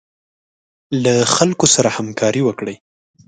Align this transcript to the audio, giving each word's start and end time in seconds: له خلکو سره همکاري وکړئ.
له 1.03 1.13
خلکو 1.35 1.65
سره 1.75 1.89
همکاري 1.97 2.41
وکړئ. 2.43 2.75